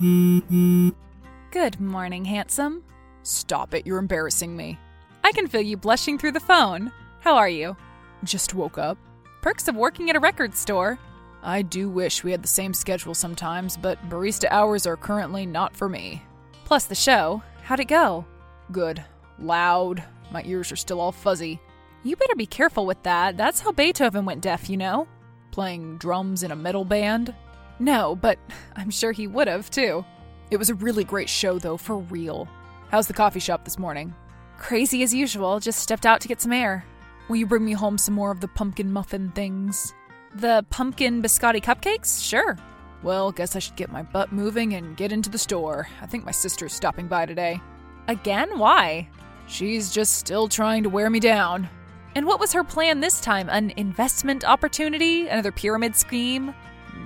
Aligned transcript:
Good 0.00 1.78
morning, 1.78 2.24
handsome. 2.24 2.82
Stop 3.22 3.74
it, 3.74 3.86
you're 3.86 3.98
embarrassing 3.98 4.56
me. 4.56 4.78
I 5.22 5.30
can 5.32 5.46
feel 5.46 5.60
you 5.60 5.76
blushing 5.76 6.16
through 6.16 6.32
the 6.32 6.40
phone. 6.40 6.90
How 7.18 7.36
are 7.36 7.50
you? 7.50 7.76
Just 8.24 8.54
woke 8.54 8.78
up. 8.78 8.96
Perks 9.42 9.68
of 9.68 9.76
working 9.76 10.08
at 10.08 10.16
a 10.16 10.20
record 10.20 10.54
store. 10.54 10.98
I 11.42 11.60
do 11.60 11.90
wish 11.90 12.24
we 12.24 12.30
had 12.30 12.42
the 12.42 12.48
same 12.48 12.72
schedule 12.72 13.14
sometimes, 13.14 13.76
but 13.76 14.02
barista 14.08 14.46
hours 14.50 14.86
are 14.86 14.96
currently 14.96 15.44
not 15.44 15.76
for 15.76 15.86
me. 15.86 16.22
Plus 16.64 16.86
the 16.86 16.94
show. 16.94 17.42
How'd 17.64 17.80
it 17.80 17.88
go? 17.88 18.24
Good. 18.72 19.04
Loud. 19.38 20.02
My 20.30 20.42
ears 20.44 20.72
are 20.72 20.76
still 20.76 21.00
all 21.00 21.12
fuzzy. 21.12 21.60
You 22.04 22.16
better 22.16 22.36
be 22.36 22.46
careful 22.46 22.86
with 22.86 23.02
that. 23.02 23.36
That's 23.36 23.60
how 23.60 23.72
Beethoven 23.72 24.24
went 24.24 24.40
deaf, 24.40 24.70
you 24.70 24.78
know? 24.78 25.06
Playing 25.50 25.98
drums 25.98 26.42
in 26.42 26.52
a 26.52 26.56
metal 26.56 26.86
band? 26.86 27.34
No, 27.80 28.14
but 28.14 28.38
I'm 28.76 28.90
sure 28.90 29.10
he 29.10 29.26
would 29.26 29.48
have, 29.48 29.70
too. 29.70 30.04
It 30.50 30.58
was 30.58 30.70
a 30.70 30.74
really 30.74 31.02
great 31.02 31.28
show, 31.28 31.58
though, 31.58 31.76
for 31.76 31.96
real. 31.98 32.48
How's 32.90 33.06
the 33.06 33.14
coffee 33.14 33.40
shop 33.40 33.64
this 33.64 33.78
morning? 33.78 34.14
Crazy 34.58 35.02
as 35.02 35.14
usual, 35.14 35.58
just 35.58 35.80
stepped 35.80 36.04
out 36.04 36.20
to 36.20 36.28
get 36.28 36.40
some 36.40 36.52
air. 36.52 36.84
Will 37.28 37.36
you 37.36 37.46
bring 37.46 37.64
me 37.64 37.72
home 37.72 37.96
some 37.96 38.14
more 38.14 38.30
of 38.30 38.40
the 38.40 38.48
pumpkin 38.48 38.92
muffin 38.92 39.30
things? 39.30 39.94
The 40.34 40.64
pumpkin 40.70 41.22
biscotti 41.22 41.62
cupcakes? 41.62 42.22
Sure. 42.22 42.58
Well, 43.02 43.32
guess 43.32 43.56
I 43.56 43.60
should 43.60 43.76
get 43.76 43.90
my 43.90 44.02
butt 44.02 44.30
moving 44.30 44.74
and 44.74 44.96
get 44.96 45.12
into 45.12 45.30
the 45.30 45.38
store. 45.38 45.88
I 46.02 46.06
think 46.06 46.24
my 46.24 46.32
sister's 46.32 46.74
stopping 46.74 47.06
by 47.06 47.24
today. 47.24 47.60
Again? 48.08 48.58
Why? 48.58 49.08
She's 49.46 49.90
just 49.90 50.18
still 50.18 50.48
trying 50.48 50.82
to 50.82 50.90
wear 50.90 51.08
me 51.08 51.20
down. 51.20 51.68
And 52.14 52.26
what 52.26 52.40
was 52.40 52.52
her 52.52 52.64
plan 52.64 53.00
this 53.00 53.20
time? 53.20 53.48
An 53.48 53.72
investment 53.76 54.44
opportunity? 54.44 55.28
Another 55.28 55.52
pyramid 55.52 55.96
scheme? 55.96 56.54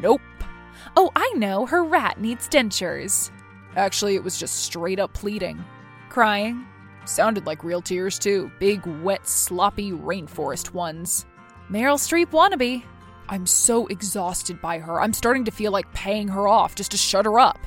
Nope. 0.01 0.21
Oh, 0.97 1.11
I 1.17 1.33
know. 1.37 1.67
Her 1.67 1.85
rat 1.85 2.21
needs 2.21 2.49
dentures. 2.49 3.31
Actually, 3.77 4.15
it 4.15 4.23
was 4.23 4.39
just 4.39 4.65
straight 4.65 5.01
up 5.01 5.13
pleading. 5.13 5.63
Crying? 6.09 6.65
Sounded 7.05 7.47
like 7.47 7.65
real 7.65 7.83
tears, 7.83 8.19
too. 8.19 8.51
Big, 8.59 8.87
wet, 9.03 9.27
sloppy 9.29 9.93
rainforest 9.93 10.73
ones. 10.73 11.27
Meryl 11.71 11.99
Streep 11.99 12.31
wannabe. 12.31 12.85
I'm 13.29 13.47
so 13.47 13.87
exhausted 13.89 14.61
by 14.61 14.79
her. 14.79 15.01
I'm 15.01 15.13
starting 15.13 15.45
to 15.47 15.51
feel 15.51 15.73
like 15.73 15.93
paying 15.95 16.29
her 16.29 16.47
off 16.47 16.75
just 16.75 16.91
to 16.93 16.97
shut 16.97 17.25
her 17.25 17.39
up. 17.39 17.59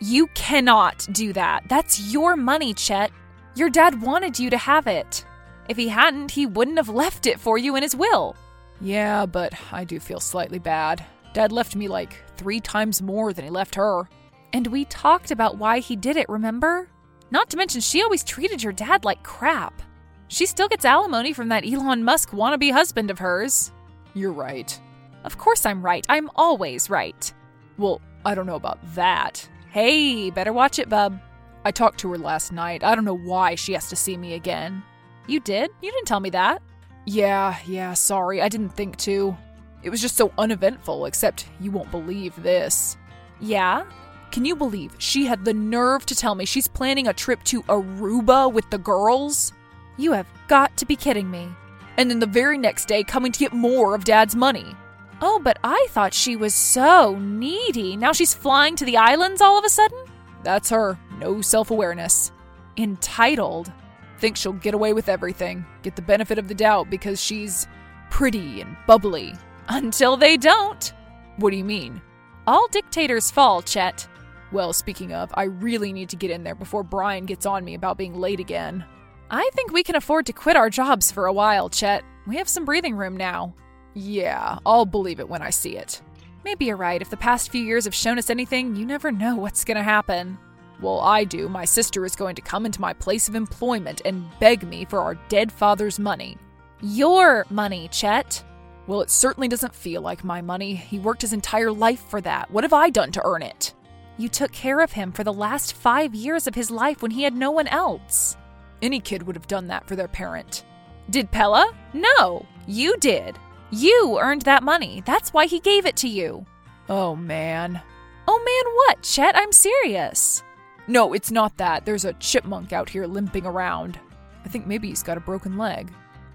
You 0.00 0.28
cannot 0.28 1.06
do 1.12 1.32
that. 1.34 1.64
That's 1.68 2.12
your 2.12 2.36
money, 2.36 2.72
Chet. 2.72 3.10
Your 3.54 3.68
dad 3.68 4.00
wanted 4.00 4.38
you 4.38 4.48
to 4.50 4.56
have 4.56 4.86
it. 4.86 5.24
If 5.68 5.76
he 5.76 5.88
hadn't, 5.88 6.30
he 6.30 6.46
wouldn't 6.46 6.78
have 6.78 6.88
left 6.88 7.26
it 7.26 7.38
for 7.38 7.58
you 7.58 7.76
in 7.76 7.82
his 7.82 7.94
will. 7.94 8.34
Yeah, 8.80 9.26
but 9.26 9.52
I 9.70 9.84
do 9.84 10.00
feel 10.00 10.20
slightly 10.20 10.58
bad. 10.58 11.04
Dad 11.32 11.52
left 11.52 11.76
me 11.76 11.88
like 11.88 12.16
three 12.36 12.60
times 12.60 13.00
more 13.00 13.32
than 13.32 13.44
he 13.44 13.50
left 13.50 13.74
her. 13.74 14.08
And 14.52 14.66
we 14.66 14.84
talked 14.86 15.30
about 15.30 15.58
why 15.58 15.78
he 15.78 15.94
did 15.96 16.16
it, 16.16 16.28
remember? 16.28 16.88
Not 17.30 17.50
to 17.50 17.56
mention, 17.56 17.80
she 17.80 18.02
always 18.02 18.24
treated 18.24 18.62
your 18.62 18.72
dad 18.72 19.04
like 19.04 19.22
crap. 19.22 19.82
She 20.28 20.46
still 20.46 20.68
gets 20.68 20.84
alimony 20.84 21.32
from 21.32 21.48
that 21.48 21.64
Elon 21.64 22.02
Musk 22.04 22.30
wannabe 22.30 22.72
husband 22.72 23.10
of 23.10 23.18
hers. 23.18 23.72
You're 24.14 24.32
right. 24.32 24.78
Of 25.24 25.38
course 25.38 25.66
I'm 25.66 25.84
right. 25.84 26.04
I'm 26.08 26.30
always 26.34 26.90
right. 26.90 27.32
Well, 27.78 28.00
I 28.24 28.34
don't 28.34 28.46
know 28.46 28.56
about 28.56 28.78
that. 28.94 29.48
Hey, 29.70 30.30
better 30.30 30.52
watch 30.52 30.78
it, 30.78 30.88
bub. 30.88 31.20
I 31.64 31.70
talked 31.70 32.00
to 32.00 32.10
her 32.10 32.18
last 32.18 32.52
night. 32.52 32.82
I 32.82 32.94
don't 32.94 33.04
know 33.04 33.16
why 33.16 33.54
she 33.54 33.72
has 33.74 33.88
to 33.90 33.96
see 33.96 34.16
me 34.16 34.34
again. 34.34 34.82
You 35.26 35.40
did? 35.40 35.70
You 35.82 35.92
didn't 35.92 36.06
tell 36.06 36.20
me 36.20 36.30
that. 36.30 36.62
Yeah, 37.06 37.56
yeah, 37.66 37.94
sorry. 37.94 38.42
I 38.42 38.48
didn't 38.48 38.70
think 38.70 38.96
to. 38.98 39.36
It 39.82 39.90
was 39.90 40.00
just 40.00 40.16
so 40.16 40.32
uneventful, 40.38 41.06
except 41.06 41.48
you 41.58 41.70
won't 41.70 41.90
believe 41.90 42.40
this. 42.42 42.96
Yeah? 43.40 43.84
Can 44.30 44.44
you 44.44 44.54
believe 44.54 44.94
she 44.98 45.26
had 45.26 45.44
the 45.44 45.54
nerve 45.54 46.06
to 46.06 46.14
tell 46.14 46.34
me 46.34 46.44
she's 46.44 46.68
planning 46.68 47.08
a 47.08 47.12
trip 47.12 47.42
to 47.44 47.62
Aruba 47.64 48.52
with 48.52 48.68
the 48.70 48.78
girls? 48.78 49.52
You 49.96 50.12
have 50.12 50.26
got 50.48 50.76
to 50.76 50.86
be 50.86 50.96
kidding 50.96 51.30
me. 51.30 51.48
And 51.96 52.10
then 52.10 52.20
the 52.20 52.26
very 52.26 52.56
next 52.56 52.86
day 52.86 53.02
coming 53.02 53.32
to 53.32 53.38
get 53.38 53.52
more 53.52 53.94
of 53.94 54.04
Dad's 54.04 54.36
money. 54.36 54.74
Oh, 55.20 55.40
but 55.42 55.58
I 55.64 55.86
thought 55.90 56.14
she 56.14 56.36
was 56.36 56.54
so 56.54 57.18
needy. 57.18 57.96
Now 57.96 58.12
she's 58.12 58.32
flying 58.32 58.76
to 58.76 58.84
the 58.84 58.96
islands 58.96 59.40
all 59.40 59.58
of 59.58 59.64
a 59.64 59.68
sudden? 59.68 59.98
That's 60.42 60.70
her. 60.70 60.98
No 61.18 61.42
self 61.42 61.70
awareness. 61.70 62.32
Entitled. 62.76 63.72
Thinks 64.18 64.40
she'll 64.40 64.52
get 64.52 64.74
away 64.74 64.92
with 64.92 65.08
everything, 65.08 65.64
get 65.82 65.96
the 65.96 66.02
benefit 66.02 66.38
of 66.38 66.48
the 66.48 66.54
doubt 66.54 66.90
because 66.90 67.22
she's 67.22 67.66
pretty 68.10 68.60
and 68.60 68.76
bubbly. 68.86 69.34
Until 69.70 70.16
they 70.16 70.36
don't. 70.36 70.92
What 71.36 71.50
do 71.50 71.56
you 71.56 71.64
mean? 71.64 72.02
All 72.46 72.66
dictators 72.72 73.30
fall, 73.30 73.62
Chet. 73.62 74.08
Well, 74.50 74.72
speaking 74.72 75.12
of, 75.12 75.30
I 75.34 75.44
really 75.44 75.92
need 75.92 76.08
to 76.08 76.16
get 76.16 76.32
in 76.32 76.42
there 76.42 76.56
before 76.56 76.82
Brian 76.82 77.24
gets 77.24 77.46
on 77.46 77.64
me 77.64 77.74
about 77.74 77.96
being 77.96 78.18
late 78.18 78.40
again. 78.40 78.84
I 79.30 79.48
think 79.54 79.72
we 79.72 79.84
can 79.84 79.94
afford 79.94 80.26
to 80.26 80.32
quit 80.32 80.56
our 80.56 80.70
jobs 80.70 81.12
for 81.12 81.26
a 81.26 81.32
while, 81.32 81.68
Chet. 81.68 82.02
We 82.26 82.36
have 82.36 82.48
some 82.48 82.64
breathing 82.64 82.96
room 82.96 83.16
now. 83.16 83.54
Yeah, 83.94 84.58
I'll 84.66 84.86
believe 84.86 85.20
it 85.20 85.28
when 85.28 85.40
I 85.40 85.50
see 85.50 85.76
it. 85.76 86.02
Maybe 86.44 86.64
you're 86.64 86.76
right. 86.76 87.00
If 87.00 87.10
the 87.10 87.16
past 87.16 87.50
few 87.50 87.62
years 87.62 87.84
have 87.84 87.94
shown 87.94 88.18
us 88.18 88.28
anything, 88.28 88.74
you 88.74 88.84
never 88.84 89.12
know 89.12 89.36
what's 89.36 89.64
going 89.64 89.76
to 89.76 89.84
happen. 89.84 90.36
Well, 90.80 90.98
I 90.98 91.22
do. 91.22 91.48
My 91.48 91.64
sister 91.64 92.04
is 92.04 92.16
going 92.16 92.34
to 92.34 92.42
come 92.42 92.66
into 92.66 92.80
my 92.80 92.92
place 92.92 93.28
of 93.28 93.36
employment 93.36 94.02
and 94.04 94.28
beg 94.40 94.64
me 94.64 94.84
for 94.84 94.98
our 94.98 95.14
dead 95.28 95.52
father's 95.52 96.00
money. 96.00 96.38
Your 96.80 97.46
money, 97.50 97.88
Chet. 97.92 98.42
Well, 98.90 99.02
it 99.02 99.10
certainly 99.12 99.46
doesn't 99.46 99.72
feel 99.72 100.02
like 100.02 100.24
my 100.24 100.40
money. 100.40 100.74
He 100.74 100.98
worked 100.98 101.22
his 101.22 101.32
entire 101.32 101.70
life 101.70 102.02
for 102.08 102.20
that. 102.22 102.50
What 102.50 102.64
have 102.64 102.72
I 102.72 102.90
done 102.90 103.12
to 103.12 103.24
earn 103.24 103.40
it? 103.40 103.72
You 104.18 104.28
took 104.28 104.50
care 104.50 104.80
of 104.80 104.90
him 104.90 105.12
for 105.12 105.22
the 105.22 105.32
last 105.32 105.74
five 105.74 106.12
years 106.12 106.48
of 106.48 106.56
his 106.56 106.72
life 106.72 107.00
when 107.00 107.12
he 107.12 107.22
had 107.22 107.32
no 107.32 107.52
one 107.52 107.68
else. 107.68 108.36
Any 108.82 108.98
kid 108.98 109.22
would 109.22 109.36
have 109.36 109.46
done 109.46 109.68
that 109.68 109.86
for 109.86 109.94
their 109.94 110.08
parent. 110.08 110.64
Did 111.08 111.30
Pela? 111.30 111.72
No, 111.92 112.44
you 112.66 112.96
did. 112.96 113.38
You 113.70 114.18
earned 114.20 114.42
that 114.42 114.64
money. 114.64 115.04
That's 115.06 115.32
why 115.32 115.46
he 115.46 115.60
gave 115.60 115.86
it 115.86 115.94
to 115.98 116.08
you. 116.08 116.44
Oh, 116.88 117.14
man. 117.14 117.80
Oh, 118.26 118.38
man, 118.38 118.74
what, 118.74 119.02
Chet? 119.04 119.36
I'm 119.36 119.52
serious. 119.52 120.42
No, 120.88 121.12
it's 121.12 121.30
not 121.30 121.56
that. 121.58 121.86
There's 121.86 122.04
a 122.04 122.14
chipmunk 122.14 122.72
out 122.72 122.88
here 122.88 123.06
limping 123.06 123.46
around. 123.46 124.00
I 124.44 124.48
think 124.48 124.66
maybe 124.66 124.88
he's 124.88 125.04
got 125.04 125.16
a 125.16 125.20
broken 125.20 125.58
leg. 125.58 125.92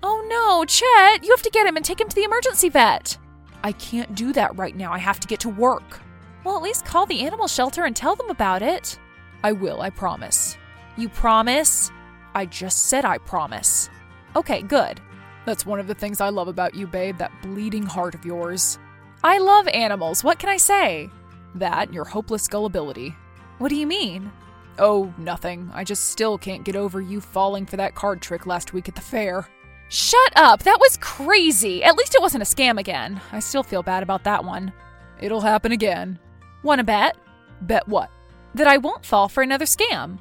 Oh 0.07 0.23
no, 0.29 0.63
Chet! 0.65 1.23
You 1.23 1.31
have 1.31 1.41
to 1.41 1.49
get 1.49 1.65
him 1.65 1.75
and 1.75 1.83
take 1.83 1.99
him 1.99 2.07
to 2.07 2.15
the 2.15 2.25
emergency 2.25 2.69
vet. 2.69 3.17
I 3.63 3.71
can't 3.71 4.13
do 4.13 4.31
that 4.33 4.55
right 4.55 4.75
now. 4.75 4.93
I 4.93 4.99
have 4.99 5.19
to 5.19 5.27
get 5.27 5.39
to 5.39 5.49
work. 5.49 5.99
Well, 6.43 6.55
at 6.55 6.61
least 6.61 6.85
call 6.85 7.07
the 7.07 7.21
animal 7.21 7.47
shelter 7.47 7.85
and 7.85 7.95
tell 7.95 8.15
them 8.15 8.29
about 8.29 8.61
it. 8.61 8.99
I 9.43 9.51
will, 9.51 9.81
I 9.81 9.89
promise. 9.89 10.59
You 10.95 11.09
promise? 11.09 11.91
I 12.35 12.45
just 12.45 12.83
said 12.83 13.03
I 13.03 13.17
promise. 13.17 13.89
Okay, 14.35 14.61
good. 14.61 15.01
That's 15.43 15.65
one 15.65 15.79
of 15.79 15.87
the 15.87 15.95
things 15.95 16.21
I 16.21 16.29
love 16.29 16.49
about 16.49 16.75
you, 16.75 16.85
babe, 16.85 17.17
that 17.17 17.31
bleeding 17.41 17.87
heart 17.87 18.13
of 18.13 18.25
yours. 18.25 18.77
I 19.23 19.39
love 19.39 19.67
animals. 19.69 20.23
What 20.23 20.37
can 20.37 20.49
I 20.49 20.57
say? 20.57 21.09
That 21.55 21.87
and 21.87 21.95
your 21.95 22.05
hopeless 22.05 22.47
gullibility. 22.47 23.15
What 23.57 23.69
do 23.69 23.75
you 23.75 23.87
mean? 23.87 24.31
Oh, 24.77 25.11
nothing. 25.17 25.71
I 25.73 25.83
just 25.83 26.09
still 26.11 26.37
can't 26.37 26.63
get 26.63 26.75
over 26.75 27.01
you 27.01 27.21
falling 27.21 27.65
for 27.65 27.77
that 27.77 27.95
card 27.95 28.21
trick 28.21 28.45
last 28.45 28.71
week 28.71 28.87
at 28.87 28.93
the 28.93 29.01
fair. 29.01 29.47
Shut 29.89 30.33
up! 30.35 30.63
That 30.63 30.79
was 30.79 30.97
crazy! 30.97 31.83
At 31.83 31.95
least 31.95 32.15
it 32.15 32.21
wasn't 32.21 32.43
a 32.43 32.45
scam 32.45 32.79
again. 32.79 33.21
I 33.31 33.39
still 33.39 33.63
feel 33.63 33.83
bad 33.83 34.03
about 34.03 34.23
that 34.23 34.43
one. 34.43 34.73
It'll 35.19 35.41
happen 35.41 35.71
again. 35.71 36.19
Wanna 36.63 36.83
bet? 36.83 37.17
Bet 37.61 37.87
what? 37.87 38.09
That 38.55 38.67
I 38.67 38.77
won't 38.77 39.05
fall 39.05 39.29
for 39.29 39.43
another 39.43 39.65
scam. 39.65 40.17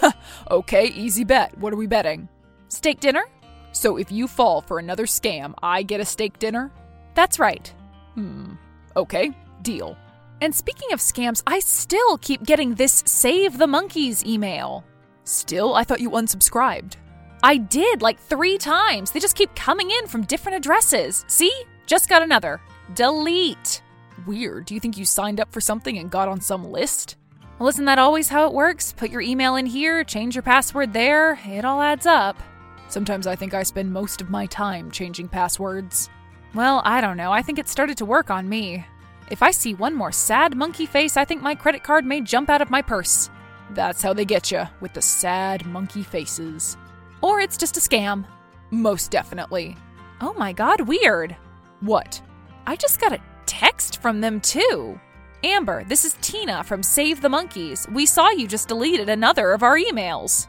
okay, 0.50 0.86
easy 0.86 1.24
bet. 1.24 1.56
What 1.58 1.72
are 1.72 1.76
we 1.76 1.86
betting? 1.86 2.28
Steak 2.68 3.00
dinner? 3.00 3.24
So 3.72 3.96
if 3.96 4.10
you 4.10 4.28
fall 4.28 4.60
for 4.60 4.78
another 4.78 5.06
scam, 5.06 5.54
I 5.62 5.82
get 5.82 6.00
a 6.00 6.04
steak 6.04 6.38
dinner? 6.38 6.72
That's 7.14 7.38
right. 7.38 7.72
Hmm. 8.14 8.54
Okay, 8.96 9.32
deal. 9.62 9.96
And 10.40 10.54
speaking 10.54 10.92
of 10.92 11.00
scams, 11.00 11.42
I 11.46 11.58
still 11.60 12.18
keep 12.18 12.44
getting 12.44 12.74
this 12.74 13.02
Save 13.06 13.58
the 13.58 13.66
Monkeys 13.66 14.24
email. 14.24 14.84
Still? 15.24 15.74
I 15.74 15.84
thought 15.84 16.00
you 16.00 16.10
unsubscribed. 16.10 16.94
I 17.42 17.56
did 17.56 18.02
like 18.02 18.18
three 18.18 18.58
times. 18.58 19.10
They 19.10 19.20
just 19.20 19.36
keep 19.36 19.54
coming 19.54 19.90
in 19.90 20.06
from 20.06 20.24
different 20.24 20.56
addresses. 20.56 21.24
See? 21.28 21.52
Just 21.86 22.08
got 22.08 22.22
another. 22.22 22.60
Delete. 22.94 23.82
Weird. 24.26 24.66
Do 24.66 24.74
you 24.74 24.80
think 24.80 24.98
you 24.98 25.04
signed 25.04 25.40
up 25.40 25.52
for 25.52 25.60
something 25.60 25.98
and 25.98 26.10
got 26.10 26.28
on 26.28 26.40
some 26.40 26.64
list? 26.64 27.16
Well, 27.58 27.68
isn't 27.68 27.84
that 27.86 27.98
always 27.98 28.28
how 28.28 28.46
it 28.46 28.52
works? 28.52 28.92
Put 28.92 29.10
your 29.10 29.20
email 29.20 29.56
in 29.56 29.66
here, 29.66 30.04
change 30.04 30.34
your 30.36 30.42
password 30.42 30.92
there, 30.92 31.40
it 31.44 31.64
all 31.64 31.82
adds 31.82 32.06
up. 32.06 32.40
Sometimes 32.88 33.26
I 33.26 33.34
think 33.36 33.52
I 33.52 33.64
spend 33.64 33.92
most 33.92 34.20
of 34.20 34.30
my 34.30 34.46
time 34.46 34.90
changing 34.90 35.28
passwords. 35.28 36.08
Well, 36.54 36.82
I 36.84 37.00
don't 37.00 37.16
know. 37.16 37.32
I 37.32 37.42
think 37.42 37.58
it 37.58 37.68
started 37.68 37.96
to 37.98 38.06
work 38.06 38.30
on 38.30 38.48
me. 38.48 38.86
If 39.30 39.42
I 39.42 39.50
see 39.50 39.74
one 39.74 39.94
more 39.94 40.12
sad 40.12 40.56
monkey 40.56 40.86
face, 40.86 41.16
I 41.16 41.24
think 41.24 41.42
my 41.42 41.54
credit 41.54 41.82
card 41.82 42.04
may 42.04 42.20
jump 42.20 42.48
out 42.48 42.62
of 42.62 42.70
my 42.70 42.80
purse. 42.80 43.28
That's 43.70 44.02
how 44.02 44.14
they 44.14 44.24
get 44.24 44.50
you, 44.50 44.62
with 44.80 44.94
the 44.94 45.02
sad 45.02 45.66
monkey 45.66 46.02
faces. 46.02 46.76
Or 47.22 47.40
it's 47.40 47.56
just 47.56 47.76
a 47.76 47.80
scam. 47.80 48.26
Most 48.70 49.10
definitely. 49.10 49.76
Oh 50.20 50.34
my 50.34 50.52
god, 50.52 50.80
weird. 50.82 51.36
What? 51.80 52.20
I 52.66 52.76
just 52.76 53.00
got 53.00 53.12
a 53.12 53.22
text 53.46 54.02
from 54.02 54.20
them 54.20 54.40
too. 54.40 55.00
Amber, 55.44 55.84
this 55.84 56.04
is 56.04 56.16
Tina 56.20 56.64
from 56.64 56.82
Save 56.82 57.20
the 57.20 57.28
Monkeys. 57.28 57.86
We 57.92 58.06
saw 58.06 58.30
you 58.30 58.48
just 58.48 58.68
deleted 58.68 59.08
another 59.08 59.52
of 59.52 59.62
our 59.62 59.78
emails. 59.78 60.48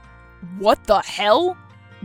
What 0.58 0.84
the 0.86 1.00
hell? 1.00 1.58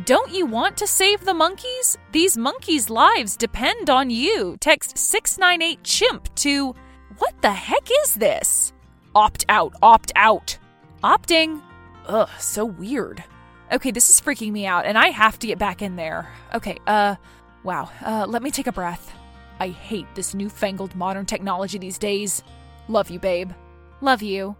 Don't 0.05 0.32
you 0.32 0.44
want 0.44 0.76
to 0.78 0.87
save 0.87 1.25
the 1.25 1.34
monkeys? 1.34 1.96
These 2.11 2.37
monkeys' 2.37 2.90
lives 2.90 3.37
depend 3.37 3.88
on 3.88 4.11
you. 4.11 4.56
Text 4.61 4.99
698 4.99 5.82
chimp 5.84 6.34
to. 6.37 6.75
What 7.19 7.40
the 7.43 7.52
heck 7.52 7.88
is 8.02 8.14
this? 8.16 8.72
Opt 9.14 9.44
out, 9.49 9.72
opt 9.82 10.11
out. 10.16 10.58
Opting. 11.05 11.62
Ugh, 12.06 12.28
so 12.38 12.64
weird. 12.64 13.22
Okay, 13.75 13.91
this 13.91 14.09
is 14.09 14.21
freaking 14.21 14.53
me 14.53 14.67
out, 14.67 14.87
and 14.87 14.97
I 14.97 15.09
have 15.09 15.37
to 15.41 15.49
get 15.49 15.59
back 15.59 15.82
in 15.82 15.97
there. 15.97 16.32
Okay, 16.55 16.79
uh, 16.87 17.17
wow. 17.65 17.91
Uh, 18.00 18.25
let 18.29 18.41
me 18.41 18.53
take 18.53 18.69
a 18.69 18.73
breath. 18.73 19.12
I 19.59 19.69
hate 19.69 20.06
this 20.15 20.32
newfangled 20.32 20.94
modern 20.94 21.26
technology 21.26 21.76
these 21.79 21.99
days. 21.99 22.44
Love 22.87 23.11
you, 23.11 23.19
babe. 23.19 23.50
Love 24.00 24.23
you. 24.23 24.55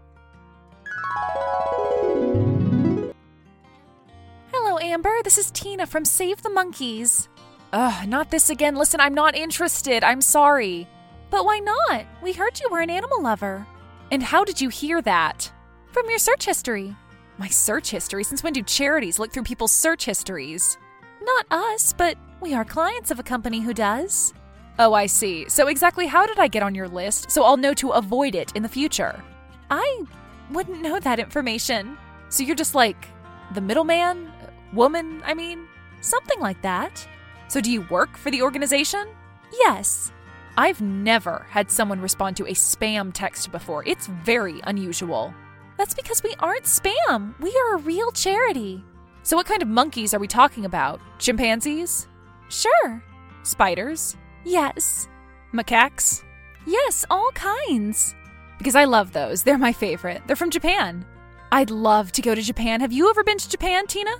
Hello, 4.51 4.79
Amber. 4.79 5.15
This 5.23 5.37
is 5.37 5.49
Tina 5.51 5.85
from 5.85 6.03
Save 6.03 6.41
the 6.41 6.49
Monkeys. 6.49 7.29
Ugh, 7.71 8.09
not 8.09 8.31
this 8.31 8.49
again. 8.49 8.75
Listen, 8.75 8.99
I'm 8.99 9.13
not 9.13 9.33
interested. 9.33 10.03
I'm 10.03 10.19
sorry. 10.21 10.89
But 11.29 11.45
why 11.45 11.59
not? 11.59 12.05
We 12.21 12.33
heard 12.33 12.59
you 12.59 12.67
were 12.69 12.81
an 12.81 12.89
animal 12.89 13.21
lover. 13.21 13.65
And 14.11 14.21
how 14.21 14.43
did 14.43 14.59
you 14.59 14.67
hear 14.67 15.01
that? 15.03 15.49
From 15.93 16.09
your 16.09 16.19
search 16.19 16.43
history. 16.43 16.97
My 17.37 17.47
search 17.47 17.89
history? 17.89 18.23
Since 18.23 18.43
when 18.43 18.53
do 18.53 18.61
charities 18.61 19.19
look 19.19 19.31
through 19.31 19.43
people's 19.43 19.71
search 19.71 20.05
histories? 20.05 20.77
Not 21.21 21.45
us, 21.51 21.93
but 21.93 22.17
we 22.39 22.53
are 22.53 22.63
clients 22.63 23.11
of 23.11 23.19
a 23.19 23.23
company 23.23 23.59
who 23.61 23.73
does. 23.73 24.33
Oh, 24.79 24.93
I 24.93 25.05
see. 25.05 25.47
So, 25.49 25.67
exactly 25.67 26.07
how 26.07 26.25
did 26.25 26.39
I 26.39 26.47
get 26.47 26.63
on 26.63 26.75
your 26.75 26.87
list 26.87 27.31
so 27.31 27.43
I'll 27.43 27.57
know 27.57 27.73
to 27.75 27.91
avoid 27.91 28.35
it 28.35 28.51
in 28.55 28.63
the 28.63 28.69
future? 28.69 29.21
I 29.69 30.03
wouldn't 30.51 30.81
know 30.81 30.99
that 30.99 31.19
information. 31.19 31.97
So, 32.29 32.43
you're 32.43 32.55
just 32.55 32.75
like 32.75 33.07
the 33.53 33.61
middleman? 33.61 34.31
Woman, 34.73 35.21
I 35.25 35.33
mean? 35.33 35.67
Something 36.01 36.39
like 36.39 36.61
that. 36.61 37.07
So, 37.47 37.61
do 37.61 37.71
you 37.71 37.81
work 37.89 38.17
for 38.17 38.31
the 38.31 38.41
organization? 38.41 39.07
Yes. 39.51 40.11
I've 40.57 40.81
never 40.81 41.45
had 41.49 41.69
someone 41.69 42.01
respond 42.01 42.37
to 42.37 42.45
a 42.45 42.53
spam 42.53 43.11
text 43.13 43.51
before. 43.51 43.83
It's 43.85 44.07
very 44.07 44.61
unusual. 44.63 45.33
That's 45.77 45.93
because 45.93 46.23
we 46.23 46.33
aren't 46.39 46.65
spam. 46.65 47.39
We 47.39 47.49
are 47.49 47.75
a 47.75 47.81
real 47.81 48.11
charity. 48.11 48.83
So, 49.23 49.35
what 49.35 49.45
kind 49.47 49.61
of 49.61 49.67
monkeys 49.67 50.13
are 50.13 50.19
we 50.19 50.27
talking 50.27 50.65
about? 50.65 51.01
Chimpanzees? 51.19 52.07
Sure. 52.49 53.03
Spiders? 53.43 54.15
Yes. 54.43 55.07
Macaques? 55.53 56.23
Yes, 56.65 57.05
all 57.09 57.31
kinds. 57.33 58.15
Because 58.57 58.75
I 58.75 58.85
love 58.85 59.11
those. 59.13 59.43
They're 59.43 59.57
my 59.57 59.73
favorite. 59.73 60.21
They're 60.27 60.35
from 60.35 60.51
Japan. 60.51 61.05
I'd 61.51 61.71
love 61.71 62.11
to 62.13 62.21
go 62.21 62.35
to 62.35 62.41
Japan. 62.41 62.81
Have 62.81 62.91
you 62.91 63.09
ever 63.09 63.23
been 63.23 63.37
to 63.37 63.49
Japan, 63.49 63.87
Tina? 63.87 64.11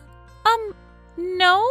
Um, 0.45 0.75
no. 1.17 1.67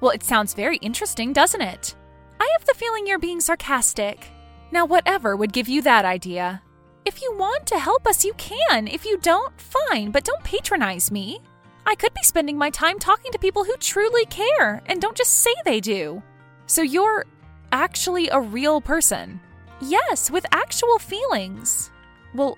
Well, 0.00 0.10
it 0.12 0.22
sounds 0.22 0.54
very 0.54 0.76
interesting, 0.78 1.32
doesn't 1.32 1.60
it? 1.62 1.94
I 2.40 2.48
have 2.58 2.66
the 2.66 2.74
feeling 2.74 3.06
you're 3.06 3.18
being 3.18 3.40
sarcastic. 3.40 4.28
Now, 4.70 4.84
whatever 4.84 5.36
would 5.36 5.52
give 5.52 5.68
you 5.68 5.82
that 5.82 6.04
idea? 6.04 6.62
If 7.06 7.20
you 7.20 7.34
want 7.36 7.66
to 7.66 7.78
help 7.78 8.06
us, 8.06 8.24
you 8.24 8.32
can. 8.34 8.88
If 8.88 9.04
you 9.04 9.18
don't, 9.18 9.52
fine, 9.60 10.10
but 10.10 10.24
don't 10.24 10.42
patronize 10.42 11.10
me. 11.10 11.38
I 11.84 11.94
could 11.96 12.14
be 12.14 12.22
spending 12.22 12.56
my 12.56 12.70
time 12.70 12.98
talking 12.98 13.30
to 13.32 13.38
people 13.38 13.62
who 13.62 13.76
truly 13.76 14.24
care 14.26 14.82
and 14.86 15.02
don't 15.02 15.16
just 15.16 15.40
say 15.40 15.52
they 15.64 15.80
do. 15.80 16.22
So 16.66 16.80
you're 16.80 17.26
actually 17.72 18.30
a 18.30 18.40
real 18.40 18.80
person? 18.80 19.38
Yes, 19.82 20.30
with 20.30 20.46
actual 20.50 20.98
feelings. 20.98 21.90
Well, 22.34 22.56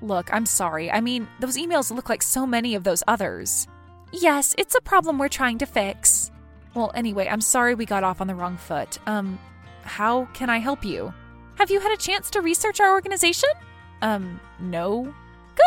look, 0.00 0.32
I'm 0.32 0.46
sorry. 0.46 0.92
I 0.92 1.00
mean, 1.00 1.26
those 1.40 1.56
emails 1.56 1.90
look 1.90 2.08
like 2.08 2.22
so 2.22 2.46
many 2.46 2.76
of 2.76 2.84
those 2.84 3.02
others. 3.08 3.66
Yes, 4.12 4.54
it's 4.58 4.76
a 4.76 4.80
problem 4.80 5.18
we're 5.18 5.28
trying 5.28 5.58
to 5.58 5.66
fix. 5.66 6.30
Well, 6.74 6.92
anyway, 6.94 7.26
I'm 7.28 7.40
sorry 7.40 7.74
we 7.74 7.84
got 7.84 8.04
off 8.04 8.20
on 8.20 8.28
the 8.28 8.34
wrong 8.36 8.58
foot. 8.58 8.98
Um, 9.08 9.40
how 9.82 10.26
can 10.34 10.50
I 10.50 10.58
help 10.58 10.84
you? 10.84 11.12
Have 11.56 11.72
you 11.72 11.80
had 11.80 11.92
a 11.92 11.96
chance 11.96 12.30
to 12.30 12.42
research 12.42 12.78
our 12.78 12.92
organization? 12.92 13.48
Um, 14.02 14.40
no. 14.60 15.14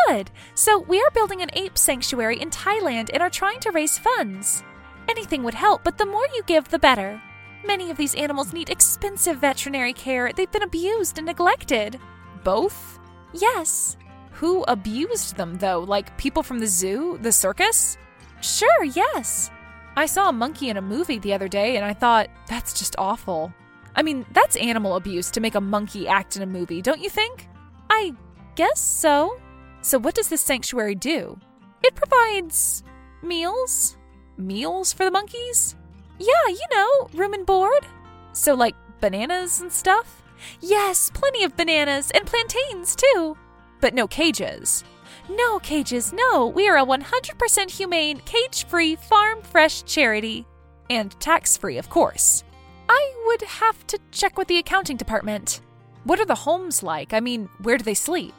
Good. 0.08 0.30
So, 0.54 0.78
we 0.78 1.00
are 1.00 1.10
building 1.10 1.42
an 1.42 1.50
ape 1.52 1.76
sanctuary 1.76 2.40
in 2.40 2.50
Thailand 2.50 3.10
and 3.12 3.22
are 3.22 3.30
trying 3.30 3.60
to 3.60 3.70
raise 3.70 3.98
funds. 3.98 4.62
Anything 5.08 5.42
would 5.42 5.54
help, 5.54 5.84
but 5.84 5.98
the 5.98 6.06
more 6.06 6.26
you 6.34 6.42
give, 6.46 6.68
the 6.68 6.78
better. 6.78 7.20
Many 7.64 7.90
of 7.90 7.96
these 7.96 8.14
animals 8.14 8.52
need 8.52 8.70
expensive 8.70 9.38
veterinary 9.38 9.92
care. 9.92 10.32
They've 10.32 10.50
been 10.50 10.62
abused 10.62 11.18
and 11.18 11.26
neglected. 11.26 11.98
Both? 12.42 12.98
Yes. 13.32 13.96
Who 14.32 14.64
abused 14.64 15.36
them, 15.36 15.58
though? 15.58 15.80
Like 15.80 16.16
people 16.16 16.42
from 16.42 16.58
the 16.58 16.66
zoo? 16.66 17.18
The 17.20 17.32
circus? 17.32 17.98
Sure, 18.40 18.84
yes. 18.84 19.50
I 19.94 20.06
saw 20.06 20.28
a 20.28 20.32
monkey 20.32 20.70
in 20.70 20.76
a 20.76 20.82
movie 20.82 21.18
the 21.18 21.34
other 21.34 21.48
day 21.48 21.76
and 21.76 21.84
I 21.84 21.92
thought, 21.92 22.28
that's 22.48 22.72
just 22.72 22.96
awful. 22.98 23.52
I 23.94 24.02
mean, 24.02 24.24
that's 24.32 24.56
animal 24.56 24.96
abuse 24.96 25.30
to 25.32 25.40
make 25.40 25.54
a 25.54 25.60
monkey 25.60 26.08
act 26.08 26.36
in 26.36 26.42
a 26.42 26.46
movie, 26.46 26.80
don't 26.80 27.02
you 27.02 27.10
think? 27.10 27.46
I 27.94 28.14
guess 28.54 28.80
so. 28.80 29.38
So, 29.82 29.98
what 29.98 30.14
does 30.14 30.28
this 30.28 30.40
sanctuary 30.40 30.94
do? 30.94 31.38
It 31.82 31.94
provides 31.94 32.82
meals. 33.22 33.98
Meals 34.38 34.94
for 34.94 35.04
the 35.04 35.10
monkeys? 35.10 35.76
Yeah, 36.18 36.48
you 36.48 36.66
know, 36.72 37.10
room 37.12 37.34
and 37.34 37.44
board. 37.44 37.86
So, 38.32 38.54
like 38.54 38.74
bananas 39.02 39.60
and 39.60 39.70
stuff? 39.70 40.22
Yes, 40.60 41.10
plenty 41.12 41.44
of 41.44 41.54
bananas 41.54 42.10
and 42.12 42.24
plantains, 42.24 42.96
too. 42.96 43.36
But 43.82 43.92
no 43.92 44.06
cages. 44.06 44.84
No 45.28 45.58
cages, 45.58 46.14
no. 46.14 46.46
We 46.46 46.68
are 46.70 46.78
a 46.78 46.86
100% 46.86 47.70
humane, 47.70 48.22
cage 48.24 48.64
free, 48.64 48.96
farm 48.96 49.42
fresh 49.42 49.82
charity. 49.82 50.46
And 50.88 51.18
tax 51.20 51.58
free, 51.58 51.76
of 51.76 51.90
course. 51.90 52.42
I 52.88 53.12
would 53.26 53.42
have 53.42 53.86
to 53.88 53.98
check 54.10 54.38
with 54.38 54.48
the 54.48 54.58
accounting 54.58 54.96
department. 54.96 55.60
What 56.04 56.18
are 56.18 56.26
the 56.26 56.34
homes 56.34 56.82
like? 56.82 57.12
I 57.12 57.20
mean, 57.20 57.48
where 57.62 57.78
do 57.78 57.84
they 57.84 57.94
sleep? 57.94 58.34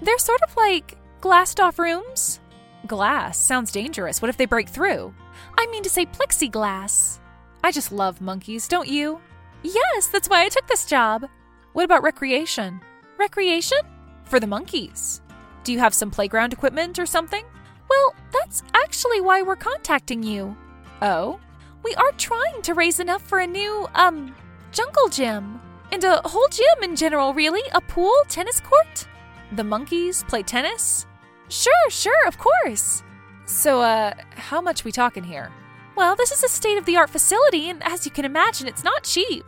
They're 0.00 0.18
sort 0.18 0.42
of 0.42 0.56
like 0.56 0.96
glassed 1.20 1.60
off 1.60 1.78
rooms. 1.78 2.40
Glass 2.86 3.38
sounds 3.38 3.70
dangerous. 3.70 4.22
What 4.22 4.28
if 4.28 4.36
they 4.36 4.46
break 4.46 4.68
through? 4.68 5.14
I 5.58 5.66
mean 5.66 5.82
to 5.82 5.90
say 5.90 6.06
plexiglass. 6.06 7.18
I 7.62 7.70
just 7.70 7.92
love 7.92 8.20
monkeys, 8.20 8.66
don't 8.66 8.88
you? 8.88 9.20
Yes, 9.62 10.08
that's 10.08 10.28
why 10.28 10.44
I 10.44 10.48
took 10.48 10.66
this 10.66 10.86
job. 10.86 11.26
What 11.74 11.84
about 11.84 12.02
recreation? 12.02 12.80
Recreation? 13.18 13.78
For 14.24 14.40
the 14.40 14.46
monkeys. 14.46 15.20
Do 15.64 15.72
you 15.72 15.78
have 15.78 15.94
some 15.94 16.10
playground 16.10 16.52
equipment 16.52 16.98
or 16.98 17.06
something? 17.06 17.44
Well, 17.88 18.14
that's 18.32 18.62
actually 18.74 19.20
why 19.20 19.42
we're 19.42 19.56
contacting 19.56 20.22
you. 20.22 20.56
Oh? 21.02 21.38
We 21.84 21.94
are 21.94 22.12
trying 22.12 22.62
to 22.62 22.74
raise 22.74 23.00
enough 23.00 23.22
for 23.22 23.38
a 23.38 23.46
new, 23.46 23.86
um, 23.94 24.34
jungle 24.72 25.08
gym. 25.08 25.60
And 25.92 26.02
a 26.04 26.22
whole 26.24 26.48
gym 26.48 26.82
in 26.82 26.96
general, 26.96 27.34
really. 27.34 27.62
A 27.72 27.80
pool, 27.80 28.14
tennis 28.28 28.60
court. 28.60 29.06
The 29.52 29.62
monkeys 29.62 30.24
play 30.24 30.42
tennis? 30.42 31.06
Sure, 31.50 31.90
sure, 31.90 32.26
of 32.26 32.38
course. 32.38 33.02
So, 33.44 33.82
uh, 33.82 34.14
how 34.30 34.62
much 34.62 34.84
we 34.84 34.90
talking 34.90 35.22
here? 35.22 35.52
Well, 35.94 36.16
this 36.16 36.32
is 36.32 36.42
a 36.42 36.48
state 36.48 36.78
of 36.78 36.86
the 36.86 36.96
art 36.96 37.10
facility, 37.10 37.68
and 37.68 37.82
as 37.82 38.06
you 38.06 38.10
can 38.10 38.24
imagine, 38.24 38.66
it's 38.66 38.82
not 38.82 39.04
cheap. 39.04 39.44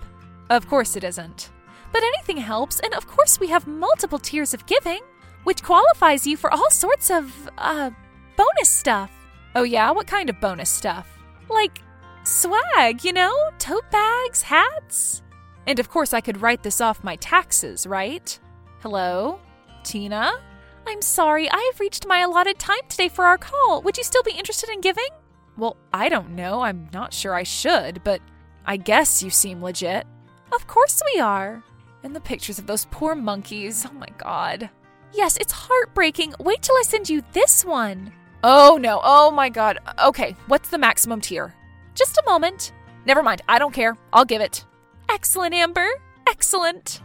Of 0.51 0.69
course 0.69 0.97
it 0.97 1.05
isn't. 1.05 1.51
But 1.91 2.03
anything 2.03 2.37
helps, 2.37 2.79
and 2.81 2.93
of 2.93 3.07
course, 3.07 3.41
we 3.41 3.49
have 3.49 3.67
multiple 3.67 4.19
tiers 4.19 4.53
of 4.53 4.67
giving, 4.67 5.01
which 5.45 5.63
qualifies 5.63 6.27
you 6.27 6.37
for 6.37 6.53
all 6.53 6.71
sorts 6.71 7.11
of, 7.11 7.49
uh, 7.57 7.91
bonus 8.37 8.69
stuff. 8.69 9.11
Oh, 9.55 9.63
yeah? 9.63 9.91
What 9.93 10.07
kind 10.07 10.29
of 10.29 10.41
bonus 10.41 10.69
stuff? 10.69 11.09
Like 11.49 11.81
swag, 12.25 13.03
you 13.03 13.15
know? 13.15 13.35
Tote 13.59 13.91
bags, 13.91 14.43
hats. 14.43 15.23
And 15.67 15.79
of 15.79 15.89
course, 15.91 16.13
I 16.13 16.21
could 16.21 16.41
write 16.41 16.63
this 16.63 16.81
off 16.81 17.05
my 17.05 17.17
taxes, 17.17 17.87
right? 17.87 18.39
Hello? 18.81 19.41
Tina? 19.83 20.33
I'm 20.87 21.01
sorry, 21.01 21.51
I 21.51 21.71
have 21.73 21.81
reached 21.81 22.07
my 22.07 22.21
allotted 22.21 22.59
time 22.59 22.81
today 22.89 23.09
for 23.09 23.25
our 23.25 23.39
call. 23.39 23.81
Would 23.83 23.97
you 23.97 24.05
still 24.05 24.23
be 24.23 24.33
interested 24.33 24.69
in 24.69 24.81
giving? 24.81 25.09
Well, 25.57 25.77
I 25.93 26.09
don't 26.09 26.31
know. 26.31 26.61
I'm 26.61 26.89
not 26.93 27.15
sure 27.15 27.35
I 27.35 27.45
should, 27.45 28.03
but 28.05 28.21
I 28.67 28.77
guess 28.77 29.23
you 29.23 29.31
seem 29.31 29.63
legit. 29.63 30.07
Of 30.53 30.67
course 30.67 31.01
we 31.15 31.21
are. 31.21 31.63
And 32.03 32.15
the 32.15 32.21
pictures 32.21 32.59
of 32.59 32.67
those 32.67 32.87
poor 32.91 33.15
monkeys. 33.15 33.87
Oh 33.89 33.95
my 33.95 34.09
god. 34.19 34.69
Yes, 35.13 35.37
it's 35.39 35.53
heartbreaking. 35.53 36.35
Wait 36.41 36.61
till 36.61 36.77
I 36.77 36.83
send 36.83 37.09
you 37.09 37.23
this 37.33 37.65
one. 37.65 38.13
Oh 38.43 38.79
no. 38.81 39.01
Oh 39.03 39.31
my 39.31 39.49
god. 39.49 39.79
Okay, 40.05 40.37
what's 40.49 40.69
the 40.69 40.79
maximum 40.79 41.21
tier? 41.21 41.55
Just 41.95 42.19
a 42.19 42.25
moment. 42.27 42.73
Never 43.07 43.23
mind. 43.23 43.43
I 43.49 43.59
don't 43.59 43.73
care. 43.73 43.97
I'll 44.13 44.25
give 44.25 44.43
it. 44.43 44.65
Excellent, 45.09 45.55
Amber. 45.55 45.89
Excellent. 46.27 47.01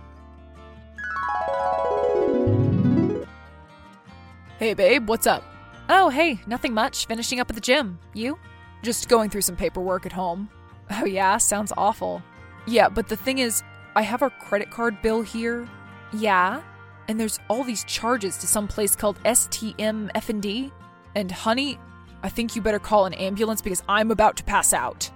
Hey, 4.57 4.73
babe, 4.73 5.07
what's 5.07 5.27
up? 5.27 5.43
Oh, 5.89 6.09
hey, 6.09 6.39
nothing 6.45 6.73
much. 6.73 7.05
Finishing 7.07 7.39
up 7.39 7.49
at 7.49 7.55
the 7.55 7.61
gym. 7.61 7.97
You? 8.13 8.37
Just 8.83 9.09
going 9.09 9.29
through 9.29 9.41
some 9.41 9.55
paperwork 9.55 10.05
at 10.05 10.11
home. 10.11 10.49
Oh, 10.91 11.05
yeah, 11.05 11.37
sounds 11.37 11.73
awful. 11.77 12.21
Yeah, 12.67 12.89
but 12.89 13.07
the 13.07 13.15
thing 13.15 13.39
is, 13.39 13.63
I 13.95 14.01
have 14.01 14.21
our 14.21 14.29
credit 14.29 14.69
card 14.69 15.01
bill 15.01 15.21
here. 15.21 15.67
Yeah? 16.13 16.61
And 17.07 17.19
there's 17.19 17.39
all 17.47 17.63
these 17.63 17.83
charges 17.85 18.37
to 18.37 18.47
some 18.47 18.67
place 18.67 18.95
called 18.95 19.17
STM 19.23 20.11
F&D. 20.13 20.71
And 21.15 21.31
honey, 21.31 21.79
I 22.21 22.29
think 22.29 22.55
you 22.55 22.61
better 22.61 22.79
call 22.79 23.05
an 23.05 23.13
ambulance 23.13 23.61
because 23.61 23.81
I'm 23.87 24.11
about 24.11 24.37
to 24.37 24.43
pass 24.43 24.73
out. 24.73 25.09